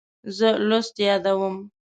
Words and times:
زه 0.37 0.47
لوست 0.67 0.95
یادوم. 1.07 1.55